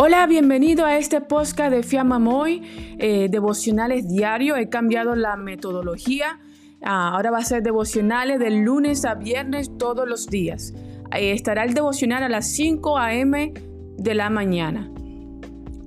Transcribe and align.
Hola, 0.00 0.28
bienvenido 0.28 0.84
a 0.84 0.96
este 0.96 1.20
podcast 1.20 1.72
de 1.72 1.82
Fiamma 1.82 2.20
Moy, 2.20 2.62
eh, 3.00 3.26
devocionales 3.28 4.06
diario. 4.06 4.54
He 4.54 4.68
cambiado 4.68 5.16
la 5.16 5.34
metodología. 5.34 6.38
Ah, 6.84 7.10
ahora 7.14 7.32
va 7.32 7.38
a 7.38 7.44
ser 7.44 7.64
devocionales 7.64 8.38
de 8.38 8.50
lunes 8.50 9.04
a 9.04 9.16
viernes 9.16 9.76
todos 9.76 10.08
los 10.08 10.28
días. 10.28 10.72
Eh, 11.16 11.32
estará 11.32 11.64
el 11.64 11.74
devocional 11.74 12.22
a 12.22 12.28
las 12.28 12.46
5 12.46 12.96
a.m. 12.96 13.52
de 13.96 14.14
la 14.14 14.30
mañana. 14.30 14.88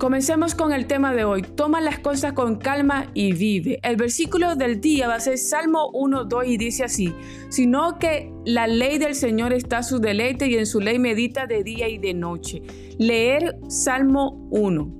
Comencemos 0.01 0.55
con 0.55 0.73
el 0.73 0.87
tema 0.87 1.13
de 1.13 1.25
hoy. 1.25 1.43
Toma 1.43 1.79
las 1.79 1.99
cosas 1.99 2.33
con 2.33 2.55
calma 2.55 3.11
y 3.13 3.33
vive. 3.33 3.79
El 3.83 3.97
versículo 3.97 4.55
del 4.55 4.81
día 4.81 5.07
va 5.07 5.13
a 5.13 5.19
ser 5.19 5.37
Salmo 5.37 5.91
1, 5.93 6.25
2 6.25 6.45
y 6.47 6.57
dice 6.57 6.83
así, 6.83 7.13
sino 7.49 7.99
que 7.99 8.33
la 8.43 8.65
ley 8.65 8.97
del 8.97 9.13
Señor 9.13 9.53
está 9.53 9.83
su 9.83 9.99
deleite 9.99 10.47
y 10.47 10.55
en 10.55 10.65
su 10.65 10.81
ley 10.81 10.97
medita 10.97 11.45
de 11.45 11.61
día 11.61 11.87
y 11.87 11.99
de 11.99 12.15
noche. 12.15 12.63
Leer 12.97 13.57
Salmo 13.67 14.47
1. 14.49 14.91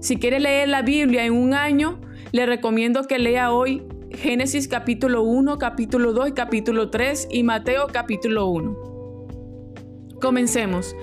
Si 0.00 0.18
quiere 0.18 0.40
leer 0.40 0.68
la 0.68 0.82
Biblia 0.82 1.24
en 1.24 1.32
un 1.32 1.54
año, 1.54 1.98
le 2.32 2.44
recomiendo 2.44 3.04
que 3.04 3.18
lea 3.18 3.50
hoy 3.50 3.82
Génesis 4.10 4.68
capítulo 4.68 5.22
1, 5.22 5.56
capítulo 5.56 6.12
2 6.12 6.28
y 6.28 6.32
capítulo 6.32 6.90
3 6.90 7.28
y 7.30 7.44
Mateo 7.44 7.86
capítulo 7.90 8.48
1. 8.48 8.95
Comencemos. 10.26 10.96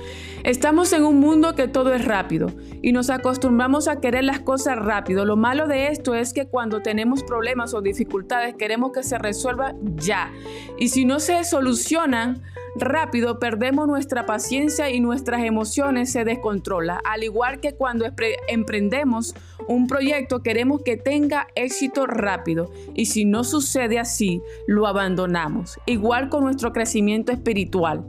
Estamos 0.43 0.91
en 0.91 1.05
un 1.05 1.21
mundo 1.21 1.55
que 1.55 1.69
todo 1.69 1.93
es 1.93 2.03
rápido 2.03 2.51
y 2.81 2.91
nos 2.91 3.09
acostumbramos 3.09 3.87
a 3.87 4.01
querer 4.01 4.25
las 4.25 4.41
cosas 4.41 4.77
rápido. 4.77 5.23
Lo 5.23 5.37
malo 5.37 5.65
de 5.65 5.87
esto 5.87 6.13
es 6.13 6.33
que 6.33 6.47
cuando 6.47 6.81
tenemos 6.81 7.23
problemas 7.23 7.73
o 7.73 7.81
dificultades 7.81 8.53
queremos 8.55 8.91
que 8.91 9.01
se 9.01 9.17
resuelva 9.17 9.75
ya. 9.95 10.29
Y 10.77 10.89
si 10.89 11.05
no 11.05 11.21
se 11.21 11.41
solucionan 11.45 12.41
rápido, 12.75 13.39
perdemos 13.39 13.87
nuestra 13.87 14.25
paciencia 14.25 14.89
y 14.89 14.99
nuestras 14.99 15.45
emociones 15.45 16.11
se 16.11 16.25
descontrolan. 16.25 16.97
Al 17.05 17.23
igual 17.23 17.61
que 17.61 17.75
cuando 17.75 18.05
emprendemos 18.49 19.35
un 19.69 19.87
proyecto 19.87 20.43
queremos 20.43 20.81
que 20.83 20.97
tenga 20.97 21.47
éxito 21.55 22.08
rápido 22.08 22.73
y 22.93 23.05
si 23.05 23.23
no 23.23 23.45
sucede 23.45 23.99
así, 23.99 24.41
lo 24.67 24.85
abandonamos. 24.85 25.80
Igual 25.85 26.27
con 26.27 26.43
nuestro 26.43 26.73
crecimiento 26.73 27.31
espiritual. 27.31 28.03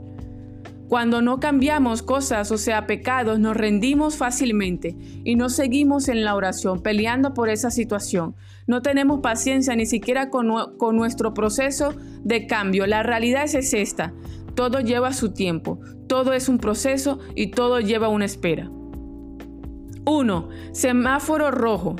Cuando 0.87 1.23
no 1.23 1.39
cambiamos 1.39 2.03
cosas, 2.03 2.51
o 2.51 2.59
sea, 2.59 2.85
pecados, 2.85 3.39
nos 3.39 3.57
rendimos 3.57 4.17
fácilmente 4.17 4.95
y 5.23 5.35
no 5.35 5.49
seguimos 5.49 6.09
en 6.09 6.23
la 6.23 6.35
oración 6.35 6.81
peleando 6.81 7.33
por 7.33 7.49
esa 7.49 7.71
situación. 7.71 8.35
No 8.67 8.83
tenemos 8.83 9.21
paciencia 9.21 9.75
ni 9.75 9.87
siquiera 9.87 10.29
con, 10.29 10.47
nuestro 10.95 11.33
proceso 11.33 11.95
de 12.23 12.45
cambio. 12.45 12.85
La 12.85 13.01
realidad 13.01 13.45
es 13.45 13.73
esta. 13.73 14.13
Todo 14.53 14.79
lleva 14.79 15.11
su 15.13 15.33
tiempo, 15.33 15.79
todo 16.07 16.33
es 16.33 16.49
un 16.49 16.59
proceso 16.59 17.19
y 17.33 17.47
todo 17.47 17.79
lleva 17.79 18.07
una 18.07 18.25
espera. 18.25 18.69
1. 20.05 20.49
Semáforo 20.71 21.49
rojo. 21.49 21.95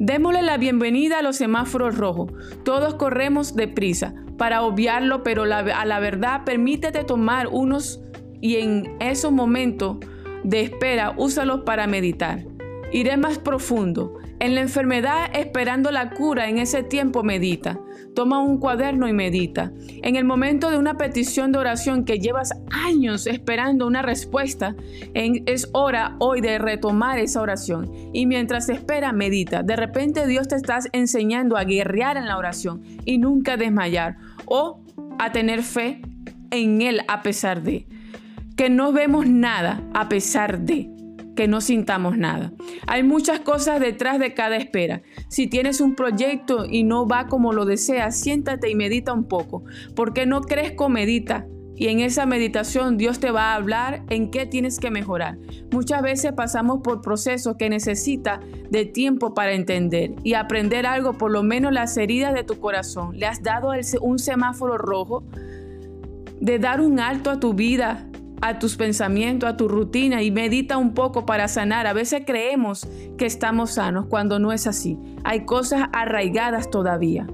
Démosle 0.00 0.42
la 0.42 0.58
bienvenida 0.58 1.20
a 1.20 1.22
los 1.22 1.36
semáforos 1.36 1.96
rojos. 1.96 2.32
Todos 2.64 2.94
corremos 2.96 3.54
deprisa 3.54 4.12
para 4.36 4.62
obviarlo, 4.62 5.22
pero 5.22 5.44
a 5.44 5.84
la 5.84 6.00
verdad 6.00 6.42
permítete 6.44 7.04
tomar 7.04 7.46
unos 7.46 8.00
y 8.44 8.56
en 8.56 8.94
esos 9.00 9.32
momentos 9.32 9.96
de 10.42 10.60
espera 10.60 11.14
úsalos 11.16 11.62
para 11.62 11.86
meditar. 11.86 12.44
Iré 12.92 13.16
más 13.16 13.38
profundo. 13.38 14.18
En 14.38 14.54
la 14.54 14.60
enfermedad, 14.60 15.30
esperando 15.32 15.90
la 15.90 16.10
cura, 16.10 16.50
en 16.50 16.58
ese 16.58 16.82
tiempo 16.82 17.22
medita. 17.22 17.80
Toma 18.14 18.40
un 18.40 18.58
cuaderno 18.58 19.08
y 19.08 19.14
medita. 19.14 19.72
En 20.02 20.16
el 20.16 20.26
momento 20.26 20.68
de 20.68 20.76
una 20.76 20.98
petición 20.98 21.52
de 21.52 21.58
oración 21.58 22.04
que 22.04 22.18
llevas 22.18 22.52
años 22.70 23.26
esperando 23.26 23.86
una 23.86 24.02
respuesta, 24.02 24.76
es 25.14 25.70
hora 25.72 26.14
hoy 26.18 26.42
de 26.42 26.58
retomar 26.58 27.20
esa 27.20 27.40
oración. 27.40 27.90
Y 28.12 28.26
mientras 28.26 28.68
espera, 28.68 29.12
medita. 29.12 29.62
De 29.62 29.74
repente 29.74 30.26
Dios 30.26 30.48
te 30.48 30.56
está 30.56 30.80
enseñando 30.92 31.56
a 31.56 31.64
guerrear 31.64 32.18
en 32.18 32.26
la 32.26 32.36
oración 32.36 32.82
y 33.06 33.16
nunca 33.16 33.56
desmayar 33.56 34.18
o 34.44 34.82
a 35.18 35.32
tener 35.32 35.62
fe 35.62 36.02
en 36.50 36.82
Él 36.82 37.00
a 37.08 37.22
pesar 37.22 37.62
de 37.62 37.86
que 38.56 38.70
no 38.70 38.92
vemos 38.92 39.26
nada 39.26 39.82
a 39.92 40.08
pesar 40.08 40.60
de 40.60 40.90
que 41.34 41.48
no 41.48 41.60
sintamos 41.60 42.16
nada. 42.16 42.52
Hay 42.86 43.02
muchas 43.02 43.40
cosas 43.40 43.80
detrás 43.80 44.18
de 44.18 44.34
cada 44.34 44.56
espera. 44.56 45.02
Si 45.28 45.46
tienes 45.46 45.80
un 45.80 45.94
proyecto 45.94 46.64
y 46.64 46.84
no 46.84 47.06
va 47.06 47.26
como 47.26 47.52
lo 47.52 47.64
deseas, 47.64 48.18
siéntate 48.18 48.70
y 48.70 48.74
medita 48.74 49.12
un 49.12 49.24
poco. 49.24 49.64
Porque 49.96 50.26
no 50.26 50.42
crezco, 50.42 50.88
medita. 50.88 51.46
Y 51.76 51.88
en 51.88 51.98
esa 51.98 52.24
meditación 52.24 52.96
Dios 52.96 53.18
te 53.18 53.32
va 53.32 53.52
a 53.52 53.56
hablar 53.56 54.04
en 54.08 54.30
qué 54.30 54.46
tienes 54.46 54.78
que 54.78 54.92
mejorar. 54.92 55.38
Muchas 55.72 56.02
veces 56.02 56.32
pasamos 56.32 56.82
por 56.84 57.00
procesos 57.00 57.56
que 57.56 57.68
necesita 57.68 58.38
de 58.70 58.86
tiempo 58.86 59.34
para 59.34 59.54
entender 59.54 60.14
y 60.22 60.34
aprender 60.34 60.86
algo, 60.86 61.14
por 61.14 61.32
lo 61.32 61.42
menos 61.42 61.72
las 61.72 61.96
heridas 61.96 62.32
de 62.32 62.44
tu 62.44 62.60
corazón. 62.60 63.18
Le 63.18 63.26
has 63.26 63.42
dado 63.42 63.72
un 64.02 64.20
semáforo 64.20 64.78
rojo 64.78 65.24
de 66.40 66.60
dar 66.60 66.80
un 66.80 67.00
alto 67.00 67.30
a 67.30 67.40
tu 67.40 67.54
vida, 67.54 68.06
a 68.44 68.58
tus 68.58 68.76
pensamientos, 68.76 69.48
a 69.48 69.56
tu 69.56 69.68
rutina 69.68 70.22
y 70.22 70.30
medita 70.30 70.76
un 70.76 70.92
poco 70.92 71.24
para 71.24 71.48
sanar. 71.48 71.86
A 71.86 71.94
veces 71.94 72.24
creemos 72.26 72.86
que 73.16 73.24
estamos 73.24 73.70
sanos 73.70 74.04
cuando 74.04 74.38
no 74.38 74.52
es 74.52 74.66
así. 74.66 74.98
Hay 75.24 75.46
cosas 75.46 75.88
arraigadas 75.94 76.68
todavía. 76.68 77.26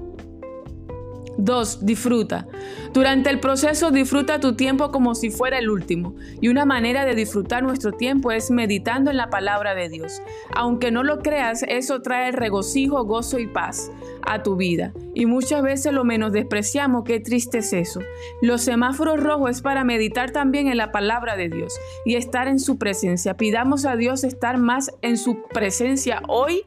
2. 1.37 1.85
Disfruta. 1.85 2.47
Durante 2.93 3.29
el 3.29 3.39
proceso 3.39 3.91
disfruta 3.91 4.39
tu 4.39 4.55
tiempo 4.55 4.91
como 4.91 5.15
si 5.15 5.29
fuera 5.29 5.57
el 5.57 5.69
último. 5.69 6.15
Y 6.41 6.49
una 6.49 6.65
manera 6.65 7.05
de 7.05 7.15
disfrutar 7.15 7.63
nuestro 7.63 7.93
tiempo 7.93 8.31
es 8.31 8.51
meditando 8.51 9.11
en 9.11 9.17
la 9.17 9.29
palabra 9.29 9.75
de 9.75 9.89
Dios. 9.89 10.21
Aunque 10.55 10.91
no 10.91 11.03
lo 11.03 11.19
creas, 11.19 11.63
eso 11.67 12.01
trae 12.01 12.31
regocijo, 12.31 13.03
gozo 13.05 13.39
y 13.39 13.47
paz 13.47 13.91
a 14.23 14.43
tu 14.43 14.55
vida. 14.55 14.93
Y 15.13 15.25
muchas 15.25 15.63
veces 15.63 15.93
lo 15.93 16.03
menos 16.03 16.31
despreciamos. 16.31 17.03
Qué 17.03 17.19
triste 17.19 17.59
es 17.59 17.73
eso. 17.73 18.01
Los 18.41 18.61
semáforos 18.61 19.21
rojos 19.21 19.51
es 19.51 19.61
para 19.61 19.83
meditar 19.83 20.31
también 20.31 20.67
en 20.67 20.77
la 20.77 20.91
palabra 20.91 21.35
de 21.35 21.49
Dios 21.49 21.73
y 22.05 22.15
estar 22.15 22.47
en 22.47 22.59
su 22.59 22.77
presencia. 22.77 23.35
Pidamos 23.37 23.85
a 23.85 23.95
Dios 23.95 24.23
estar 24.23 24.57
más 24.57 24.91
en 25.01 25.17
su 25.17 25.43
presencia 25.53 26.21
hoy. 26.27 26.63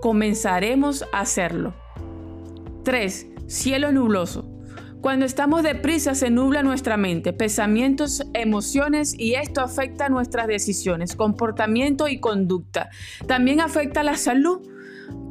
Comenzaremos 0.00 1.04
a 1.12 1.20
hacerlo. 1.20 1.74
3 2.82 3.31
cielo 3.46 3.92
nubloso. 3.92 4.48
Cuando 5.02 5.26
estamos 5.26 5.64
deprisa 5.64 6.14
se 6.14 6.30
nubla 6.30 6.62
nuestra 6.62 6.96
mente, 6.96 7.32
pensamientos, 7.32 8.22
emociones 8.34 9.18
y 9.18 9.34
esto 9.34 9.60
afecta 9.60 10.08
nuestras 10.08 10.46
decisiones, 10.46 11.16
comportamiento 11.16 12.06
y 12.06 12.20
conducta. 12.20 12.88
También 13.26 13.60
afecta 13.60 14.04
la 14.04 14.16
salud, 14.16 14.60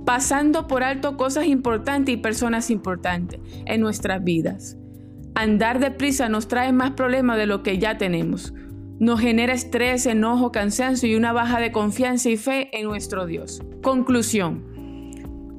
pasando 0.05 0.67
por 0.67 0.83
alto 0.83 1.15
cosas 1.15 1.45
importantes 1.45 2.13
y 2.13 2.17
personas 2.17 2.69
importantes 2.69 3.39
en 3.65 3.79
nuestras 3.79 4.21
vidas. 4.21 4.77
Andar 5.35 5.79
deprisa 5.79 6.27
nos 6.27 6.49
trae 6.49 6.73
más 6.73 6.91
problemas 6.91 7.37
de 7.37 7.45
lo 7.45 7.63
que 7.63 7.77
ya 7.77 7.97
tenemos. 7.97 8.53
Nos 8.99 9.21
genera 9.21 9.53
estrés, 9.53 10.05
enojo, 10.05 10.51
cansancio 10.51 11.07
y 11.07 11.15
una 11.15 11.31
baja 11.31 11.61
de 11.61 11.71
confianza 11.71 12.29
y 12.29 12.35
fe 12.35 12.77
en 12.77 12.87
nuestro 12.87 13.25
Dios. 13.25 13.61
Conclusión 13.81 14.70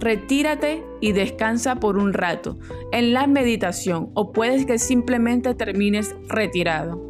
retírate 0.03 0.85
y 1.01 1.13
descansa 1.13 1.77
por 1.77 1.97
un 1.97 2.13
rato 2.13 2.59
en 2.91 3.13
la 3.13 3.27
meditación 3.27 4.11
o 4.15 4.33
puedes 4.33 4.67
que 4.67 4.79
simplemente 4.79 5.55
termines 5.55 6.15
retirado. 6.29 7.01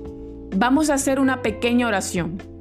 Vamos 0.54 0.90
a 0.90 0.94
hacer 0.94 1.18
una 1.18 1.40
pequeña 1.40 1.88
oración. 1.88 2.51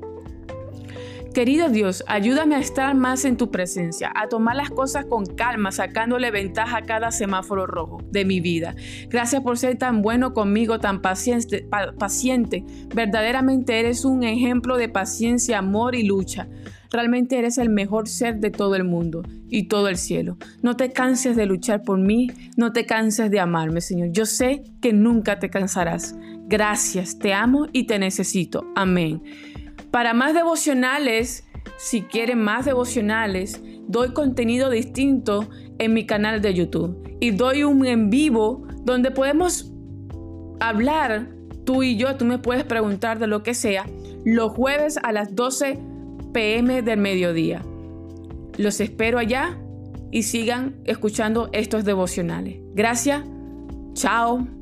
Querido 1.34 1.70
Dios, 1.70 2.04
ayúdame 2.08 2.56
a 2.56 2.60
estar 2.60 2.94
más 2.94 3.24
en 3.24 3.38
tu 3.38 3.52
presencia, 3.52 4.12
a 4.16 4.28
tomar 4.28 4.58
las 4.58 4.70
cosas 4.70 5.06
con 5.06 5.26
calma, 5.26 5.72
sacándole 5.72 6.30
ventaja 6.30 6.78
a 6.78 6.82
cada 6.82 7.10
semáforo 7.12 7.66
rojo 7.66 8.00
de 8.12 8.26
mi 8.26 8.42
vida. 8.42 8.76
Gracias 9.08 9.42
por 9.42 9.58
ser 9.58 9.78
tan 9.78 10.02
bueno 10.02 10.34
conmigo, 10.34 10.80
tan 10.80 11.02
paciente, 11.02 11.66
paciente. 11.98 12.66
Verdaderamente 12.94 13.80
eres 13.80 14.04
un 14.04 14.24
ejemplo 14.24 14.76
de 14.76 14.90
paciencia, 14.90 15.60
amor 15.60 15.96
y 15.96 16.04
lucha. 16.04 16.50
Realmente 16.92 17.40
eres 17.40 17.58
el 17.58 17.70
mejor 17.70 18.10
ser 18.10 18.42
de 18.42 18.52
todo 18.52 18.76
el 18.76 18.84
mundo 18.84 19.24
y 19.50 19.70
todo 19.70 19.88
el 19.88 19.96
cielo. 19.96 20.38
No 20.62 20.76
te 20.76 20.92
canses 20.92 21.38
de 21.38 21.46
luchar 21.46 21.84
por 21.84 21.98
mí, 21.98 22.30
no 22.58 22.74
te 22.74 22.86
canses 22.86 23.32
de 23.32 23.40
amarme, 23.40 23.80
Señor. 23.80 24.10
Yo 24.12 24.26
sé 24.26 24.64
que 24.82 24.92
nunca 24.92 25.40
te 25.40 25.50
cansarás. 25.50 26.14
Gracias, 26.48 27.18
te 27.18 27.34
amo 27.34 27.68
y 27.72 27.86
te 27.86 27.98
necesito. 28.00 28.70
Amén. 28.76 29.22
Para 29.92 30.14
más 30.14 30.34
devocionales, 30.34 31.46
si 31.78 32.04
quieren 32.04 32.42
más 32.42 32.66
devocionales, 32.66 33.62
doy 33.88 34.14
contenido 34.14 34.70
distinto 34.70 35.50
en 35.80 35.94
mi 35.94 36.06
canal 36.06 36.42
de 36.42 36.54
YouTube 36.54 37.18
y 37.20 37.32
doy 37.32 37.64
un 37.64 37.86
en 37.86 38.10
vivo 38.10 38.66
donde 38.84 39.12
podemos 39.12 39.72
hablar 40.60 41.30
tú 41.66 41.84
y 41.84 41.98
yo, 41.98 42.16
tú 42.16 42.26
me 42.26 42.38
puedes 42.38 42.64
preguntar 42.64 43.20
de 43.20 43.28
lo 43.28 43.44
que 43.44 43.54
sea, 43.54 43.86
los 44.24 44.52
jueves 44.52 44.98
a 45.02 45.12
las 45.12 45.36
12 45.36 45.80
pm 46.34 46.82
del 46.82 47.00
mediodía. 47.00 47.62
Los 48.58 48.80
espero 48.80 49.20
allá 49.20 49.58
y 50.12 50.24
sigan 50.24 50.82
escuchando 50.86 51.50
estos 51.52 51.84
devocionales. 51.84 52.60
Gracias. 52.74 53.24
Chao. 53.94 54.61